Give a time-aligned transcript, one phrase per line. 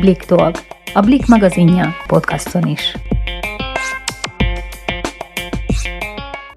[0.00, 0.56] Blik Talk,
[0.94, 2.96] a Blik magazinja podcaston is.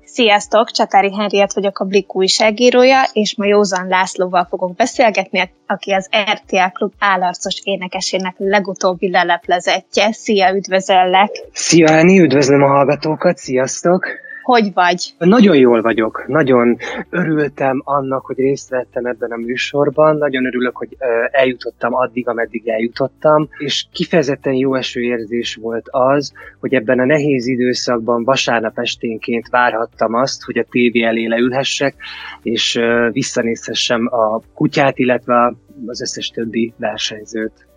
[0.03, 6.09] Sziasztok, Csatári Henriett vagyok a Blik újságírója, és ma Józan Lászlóval fogok beszélgetni, aki az
[6.31, 10.11] RTL Klub állarcos énekesének legutóbbi leleplezettje.
[10.11, 11.29] Szia, üdvözöllek!
[11.53, 14.07] Szia, Eni, üdvözlöm a hallgatókat, sziasztok!
[14.49, 15.13] Hogy vagy?
[15.17, 16.77] Nagyon jól vagyok, nagyon
[17.09, 20.97] örültem annak, hogy részt vettem ebben a műsorban, nagyon örülök, hogy
[21.31, 28.23] eljutottam addig, ameddig eljutottam, és kifejezetten jó esőérzés volt az, hogy ebben a nehéz időszakban
[28.23, 31.95] vasárnap esténként várhattam azt, hogy a tévé elé leülhessek,
[32.41, 32.79] és
[33.11, 35.53] visszanézhessem a kutyát, illetve
[35.85, 37.67] az összes többi versenyzőt.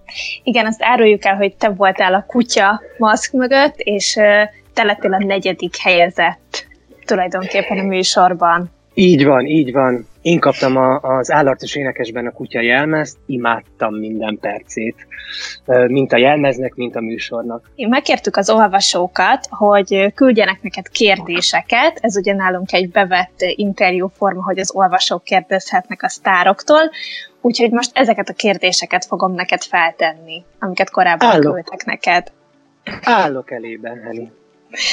[0.43, 4.19] Igen, azt áruljuk el, hogy te voltál a kutya maszk mögött, és
[4.75, 6.67] te lettél a negyedik helyezett
[7.05, 8.71] tulajdonképpen a műsorban.
[8.95, 10.07] Így van, így van.
[10.23, 15.07] Én kaptam a, az állartos énekesben a kutya jelmezt, imádtam minden percét,
[15.87, 17.71] mint a jelmeznek, mint a műsornak.
[17.75, 24.59] Én megkértük az olvasókat, hogy küldjenek neked kérdéseket, ez ugye nálunk egy bevett interjúforma, hogy
[24.59, 26.91] az olvasók kérdezhetnek a sztároktól,
[27.41, 31.53] úgyhogy most ezeket a kérdéseket fogom neked feltenni, amiket korábban Állok.
[31.53, 32.33] küldtek neked.
[33.03, 34.31] Állok elében, Heli.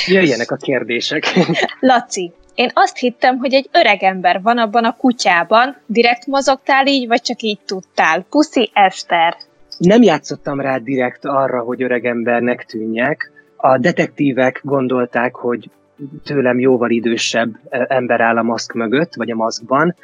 [0.07, 1.23] Jöjjenek a kérdések.
[1.79, 5.77] Laci, én azt hittem, hogy egy öreg ember van abban a kutyában.
[5.85, 8.25] Direkt mozogtál így, vagy csak így tudtál?
[8.29, 9.37] Puszi Eszter.
[9.77, 13.31] Nem játszottam rá direkt arra, hogy öreg embernek tűnjek.
[13.55, 15.69] A detektívek gondolták, hogy
[16.23, 19.95] tőlem jóval idősebb e, ember áll a maszk mögött, vagy a maszkban.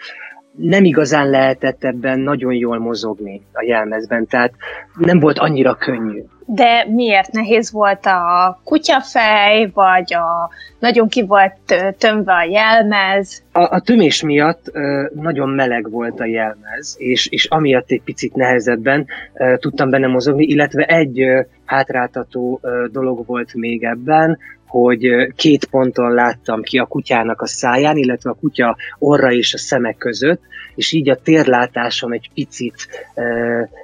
[0.57, 4.53] Nem igazán lehetett ebben nagyon jól mozogni a jelmezben, tehát
[4.97, 11.55] nem volt annyira könnyű de miért nehéz volt a kutyafej, vagy a nagyon ki volt
[11.97, 13.43] tömve a jelmez?
[13.51, 18.35] A, a tömés miatt uh, nagyon meleg volt a jelmez, és, és amiatt egy picit
[18.35, 24.37] nehezebben uh, tudtam benne mozogni, illetve egy uh, hátráltató uh, dolog volt még ebben,
[24.67, 29.57] hogy két ponton láttam ki a kutyának a száján, illetve a kutya orra és a
[29.57, 30.41] szemek között,
[30.75, 32.87] és így a térlátásom egy picit,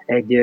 [0.05, 0.35] egy,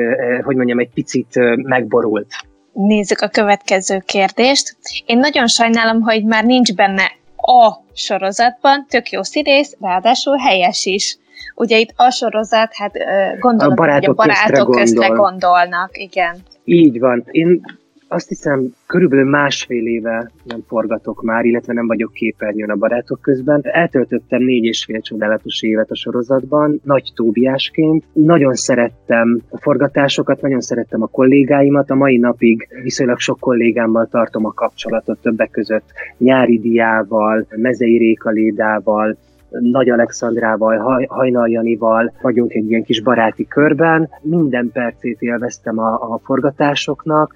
[0.43, 2.27] hogy mondjam, egy picit megborult.
[2.73, 4.77] Nézzük a következő kérdést.
[5.05, 11.17] Én nagyon sajnálom, hogy már nincs benne a sorozatban, tök jó színész, ráadásul helyes is.
[11.55, 12.91] Ugye itt a sorozat, hát
[13.39, 15.29] gondolom, a barátok hogy a barátok közre gondol.
[15.29, 16.37] gondolnak, igen.
[16.63, 17.25] Így van.
[17.31, 17.78] Én
[18.11, 23.59] azt hiszem, körülbelül másfél éve nem forgatok már, illetve nem vagyok képernyőn a barátok közben.
[23.63, 28.03] Eltöltöttem négy és fél csodálatos évet a sorozatban, nagy Tóbiásként.
[28.13, 31.89] Nagyon szerettem a forgatásokat, nagyon szerettem a kollégáimat.
[31.89, 35.85] A mai napig viszonylag sok kollégámmal tartom a kapcsolatot, többek között
[36.17, 39.17] Nyári Diával, Mezei Rékalédával,
[39.49, 44.09] nagy Alexandrával, Hajnal Janival vagyunk egy ilyen kis baráti körben.
[44.21, 47.33] Minden percét élveztem a, a forgatásoknak,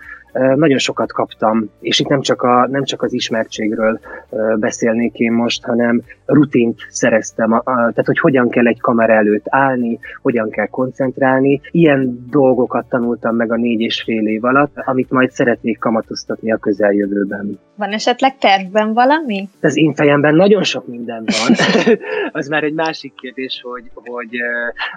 [0.55, 3.99] nagyon sokat kaptam, és itt nem csak, a, nem csak az ismertségről
[4.59, 9.45] beszélnék én most, hanem rutint szereztem, a, a, tehát hogy hogyan kell egy kamera előtt
[9.49, 11.61] állni, hogyan kell koncentrálni.
[11.71, 16.57] Ilyen dolgokat tanultam meg a négy és fél év alatt, amit majd szeretnék kamatoztatni a
[16.57, 17.59] közeljövőben.
[17.75, 19.49] Van esetleg tervben valami?
[19.61, 21.55] Az én fejemben nagyon sok minden van.
[22.41, 24.29] az már egy másik kérdés, hogy, hogy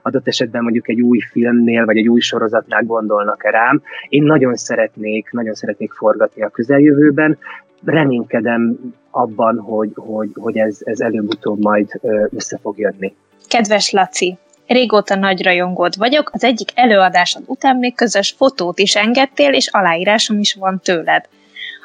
[0.03, 3.82] adott esetben mondjuk egy új filmnél, vagy egy új sorozatnál gondolnak-e rám.
[4.08, 7.38] Én nagyon szeretnék szeretnék, nagyon szeretnék forgatni a közeljövőben.
[7.84, 8.78] Reménykedem
[9.10, 12.00] abban, hogy, hogy, hogy ez, ez előbb-utóbb majd
[12.37, 13.14] össze fog jönni.
[13.48, 19.53] Kedves Laci, Régóta nagy rajongód vagyok, az egyik előadásod után még közös fotót is engedtél,
[19.53, 21.25] és aláírásom is van tőled.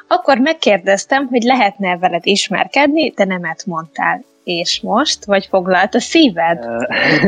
[0.08, 4.24] Akkor megkérdeztem, hogy lehetne veled ismerkedni, de nemet mondtál.
[4.44, 5.24] És most?
[5.24, 6.66] Vagy foglalt a szíved?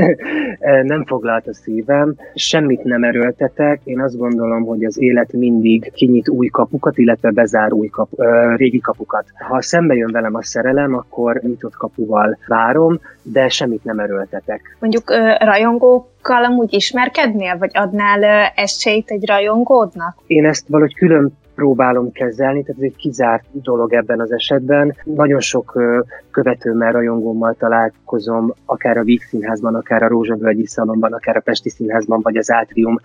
[0.83, 3.81] nem foglalt a szívem, semmit nem erőltetek.
[3.85, 8.17] Én azt gondolom, hogy az élet mindig kinyit új kapukat, illetve bezár új kapu,
[8.57, 9.25] régi kapukat.
[9.49, 14.77] Ha szembe jön velem a szerelem, akkor nyitott kapuval várom, de semmit nem erőltetek.
[14.81, 20.17] Mondjuk rajongókkal amúgy ismerkednél, vagy adnál esélyt egy rajongódnak?
[20.27, 24.97] Én ezt valahogy külön próbálom kezelni, tehát ez egy kizárt dolog ebben az esetben.
[25.05, 25.83] Nagyon sok
[26.31, 32.21] követőmmel, rajongómmal találkozom, akár a Víg Színházban, akár a Rózsavölgyi Szalomban, akár a Pesti Színházban,
[32.23, 33.01] vagy az Átrium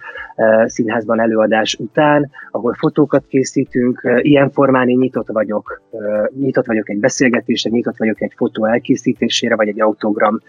[0.66, 4.02] Színházban előadás után, ahol fotókat készítünk.
[4.22, 5.82] Ilyen formán én nyitott vagyok.
[6.40, 10.40] Nyitott vagyok egy beszélgetésre, nyitott vagyok egy fotó elkészítésére, vagy egy autogram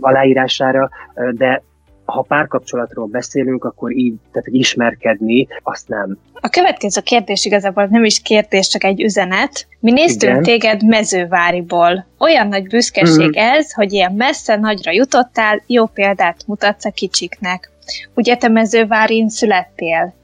[0.00, 0.88] aláírására,
[1.32, 1.62] de
[2.10, 6.18] ha párkapcsolatról beszélünk, akkor így, tehát hogy ismerkedni, azt nem.
[6.40, 9.66] A következő kérdés igazából nem is kérdés, csak egy üzenet.
[9.80, 10.42] Mi néztünk Igen.
[10.42, 12.06] téged mezőváriból.
[12.18, 13.32] Olyan nagy büszkeség mm.
[13.34, 17.70] ez, hogy ilyen messze nagyra jutottál, jó példát mutatsz a kicsiknek.
[18.14, 20.14] Ugye te mezővárin születtél?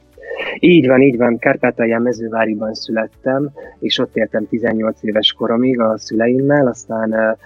[0.61, 1.39] Így van, így van.
[1.39, 7.37] Kárpátalján mezőváriban születtem, és ott éltem 18 éves koromig a szüleimmel, aztán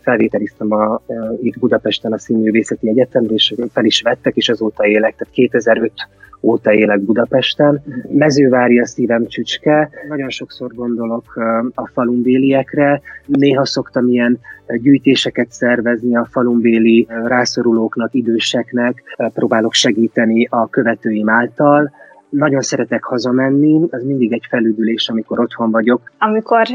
[0.00, 1.00] felvételiztem a,
[1.42, 5.92] itt Budapesten a Színművészeti Egyetemre, és fel is vettek, és azóta élek, tehát 2005
[6.40, 7.82] óta élek Budapesten.
[8.08, 11.36] Mezővári a szívem csücske, nagyon sokszor gondolok
[11.74, 14.38] a falumbéliekre, néha szoktam ilyen
[14.80, 19.02] gyűjtéseket szervezni a falumbéli rászorulóknak, időseknek,
[19.34, 21.90] próbálok segíteni a követőim által,
[22.28, 26.12] nagyon szeretek hazamenni, az mindig egy felüdülés, amikor otthon vagyok.
[26.18, 26.66] Amikor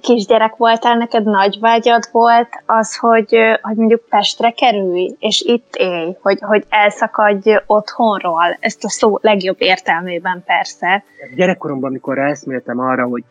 [0.00, 6.16] kisgyerek voltál, neked nagy vágyad volt az, hogy, hogy mondjuk Pestre kerülj, és itt élj,
[6.20, 11.04] hogy, hogy elszakadj otthonról, ezt a szó legjobb értelmében persze.
[11.36, 13.24] Gyerekkoromban, amikor ráeszméltem arra, hogy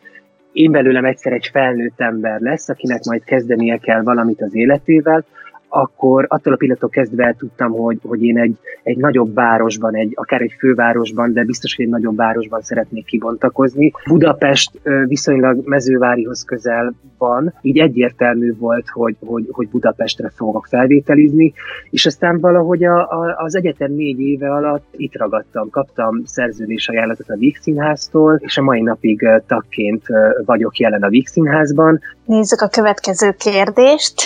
[0.51, 5.25] én belőlem egyszer egy felnőtt ember lesz, akinek majd kezdenie kell valamit az életével,
[5.69, 10.41] akkor attól a pillanattól kezdve tudtam, hogy, hogy én egy, egy nagyobb városban, egy, akár
[10.41, 13.91] egy fővárosban, de biztos, hogy egy nagyobb városban szeretnék kibontakozni.
[14.07, 21.53] Budapest viszonylag mezővárihoz közel van, így egyértelmű volt, hogy, hogy, hogy Budapestre fogok felvételizni,
[21.89, 27.29] és aztán valahogy a, a, az egyetem négy éve alatt itt ragadtam, kaptam szerződés ajánlatot
[27.29, 30.05] a Víg Színháztól, és a mai napig tagként
[30.45, 31.99] vagyok jelen a Víg Színházban.
[32.25, 34.21] Nézzük a következő kérdést.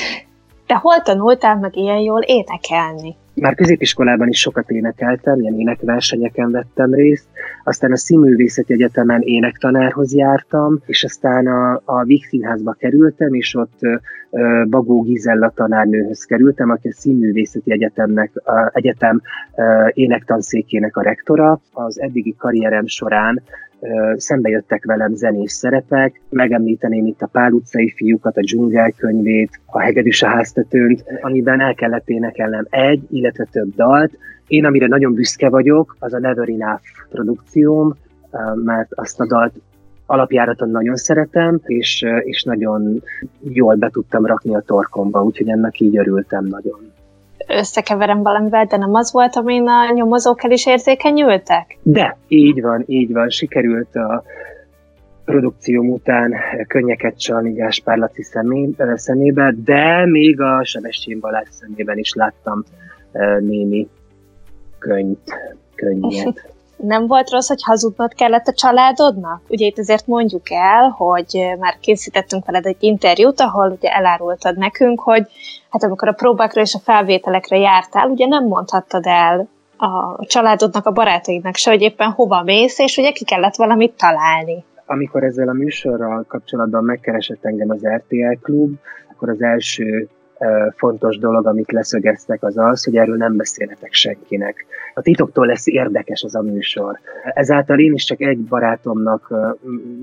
[0.65, 3.15] Te hol tanultál meg ilyen jól énekelni?
[3.35, 7.27] Már középiskolában is sokat énekeltem, ilyen énekversenyeken vettem részt,
[7.63, 13.79] aztán a Színművészeti Egyetemen énektanárhoz jártam, és aztán a, a Víg Színházba kerültem, és ott
[13.81, 19.21] uh, Bagó Gizella tanárnőhöz kerültem, aki a Színművészeti Egyetemnek, uh, Egyetem
[19.51, 21.61] uh, énektanszékének a rektora.
[21.71, 23.41] Az eddigi karrierem során
[24.15, 29.81] szembe jöttek velem zenés szerepek, megemlíteném itt a Pál utcai fiúkat, a dzsungel könyvét, a
[29.81, 34.17] Hegedűs a háztetőnt, amiben el kellett énekelnem egy, illetve több dalt.
[34.47, 37.95] Én, amire nagyon büszke vagyok, az a Never Enough produkcióm,
[38.63, 39.53] mert azt a dalt
[40.05, 43.03] alapjáraton nagyon szeretem, és, és nagyon
[43.39, 46.92] jól be tudtam rakni a torkomba, úgyhogy ennek így örültem nagyon
[47.55, 51.77] összekeverem valamivel, de nem az volt, amin a nyomozók el is érzékenyültek?
[51.81, 53.29] De, így van, így van.
[53.29, 54.23] Sikerült a
[55.25, 56.33] produkcióm után
[56.67, 62.63] könnyeket csalni Gáspár Laci szemé, szemébe, de még a Sebestyén Balázs szemében is láttam
[63.39, 63.87] némi
[64.79, 65.33] könyvt,
[65.75, 66.53] könnyet.
[66.83, 69.41] Nem volt rossz, hogy hazudnod kellett a családodnak?
[69.47, 75.01] Ugye itt azért mondjuk el, hogy már készítettünk veled egy interjút, ahol ugye elárultad nekünk,
[75.01, 75.27] hogy
[75.69, 79.47] hát amikor a próbákra és a felvételekre jártál, ugye nem mondhattad el
[79.77, 84.63] a családodnak, a barátaidnak se, hogy éppen hova mész, és ugye ki kellett valamit találni.
[84.85, 88.75] Amikor ezzel a műsorral kapcsolatban megkeresett engem az RTL Klub,
[89.11, 90.09] akkor az első
[90.75, 94.65] fontos dolog, amit leszögeztek, az az, hogy erről nem beszélhetek senkinek.
[94.93, 96.99] A titoktól lesz érdekes az a műsor.
[97.33, 99.33] Ezáltal én is csak egy barátomnak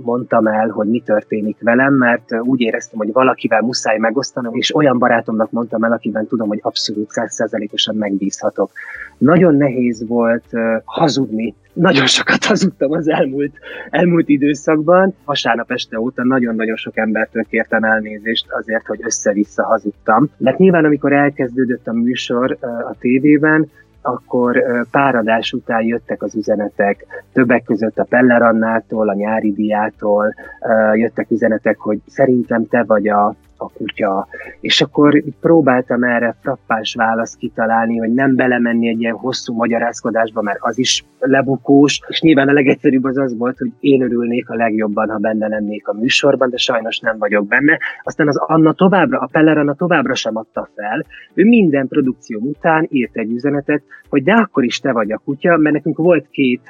[0.03, 4.99] mondtam el, hogy mi történik velem, mert úgy éreztem, hogy valakivel muszáj megosztanom, és olyan
[4.99, 8.71] barátomnak mondtam el, akiben tudom, hogy abszolút százszerzelékosan megbízhatok.
[9.19, 10.45] Nagyon nehéz volt
[10.85, 13.53] hazudni nagyon sokat hazudtam az elmúlt,
[13.91, 15.15] elmúlt időszakban.
[15.25, 20.31] Vasárnap este óta nagyon-nagyon sok embertől kértem elnézést azért, hogy össze-vissza hazudtam.
[20.37, 23.71] Mert nyilván, amikor elkezdődött a műsor a tévében,
[24.03, 30.35] akkor páradás után jöttek az üzenetek, többek között a Peller Annától, a Nyári Diától
[30.95, 34.29] jöttek üzenetek, hogy szerintem te vagy a, a kutya.
[34.61, 40.59] És akkor próbáltam erre frappás választ kitalálni, hogy nem belemenni egy ilyen hosszú magyarázkodásba, mert
[40.61, 45.09] az is lebukós, és nyilván a legegyszerűbb az az volt, hogy én örülnék a legjobban,
[45.11, 47.79] ha benne lennék a műsorban, de sajnos nem vagyok benne.
[48.03, 51.05] Aztán az Anna továbbra, a Peller Anna továbbra sem adta fel.
[51.35, 55.57] Ő minden produkció után írt egy üzenetet, hogy de akkor is te vagy a kutya,
[55.57, 56.63] mert nekünk volt két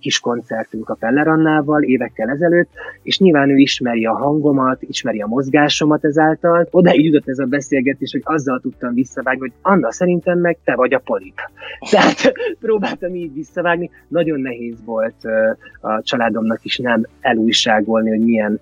[0.00, 2.68] kis koncertünk a Feller Annával évekkel ezelőtt,
[3.02, 6.68] és nyilván ő ismeri a hangomat, ismeri a mozgásomat ezáltal.
[6.70, 10.94] Odáig jutott ez a beszélgetés, hogy azzal tudtam visszavágni, hogy Anna, szerintem meg te vagy
[10.94, 11.40] a polip.
[11.90, 13.90] Tehát próbáltam így visszavágni.
[14.08, 15.24] Nagyon nehéz volt
[15.80, 18.60] a családomnak is nem elújságolni, hogy milyen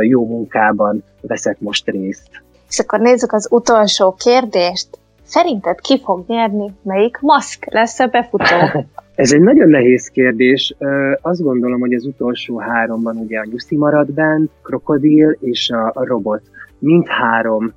[0.00, 2.42] jó munkában veszek most részt.
[2.68, 4.88] És akkor nézzük az utolsó kérdést.
[5.24, 6.72] Szerinted ki fog nyerni?
[6.82, 8.44] Melyik maszk lesz a befutó?
[9.14, 10.74] Ez egy nagyon nehéz kérdés.
[11.20, 16.06] Azt gondolom, hogy az utolsó háromban ugye a Nyuszi marad bent, Krokodil és a, a
[16.06, 16.42] Robot.
[16.78, 17.72] Mindhárom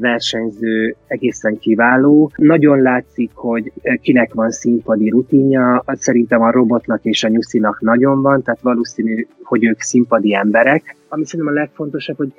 [0.00, 2.30] versenyző egészen kiváló.
[2.36, 8.42] Nagyon látszik, hogy kinek van színpadi rutinja, szerintem a robotnak és a nyuszinak nagyon van,
[8.42, 10.96] tehát valószínű, hogy ők színpadi emberek.
[11.08, 12.32] Ami szerintem a legfontosabb, hogy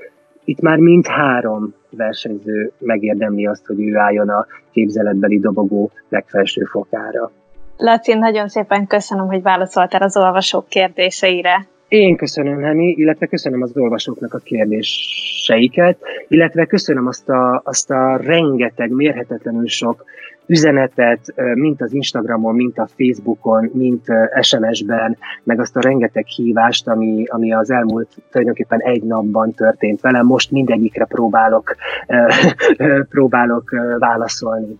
[0.43, 7.31] itt már mind három versenyző megérdemli azt, hogy ő álljon a képzeletbeli dobogó legfelső fokára.
[7.77, 11.65] Laci, nagyon szépen köszönöm, hogy válaszoltál az olvasók kérdéseire.
[11.87, 18.17] Én köszönöm, Heni, illetve köszönöm az olvasóknak a kérdéseiket, illetve köszönöm azt a, azt a
[18.17, 20.03] rengeteg, mérhetetlenül sok
[20.45, 24.05] üzenetet, mint az Instagramon, mint a Facebookon, mint
[24.41, 30.25] SMS-ben, meg azt a rengeteg hívást, ami, ami az elmúlt tulajdonképpen egy napban történt velem.
[30.25, 31.75] Most mindegyikre próbálok,
[33.09, 34.77] próbálok válaszolni.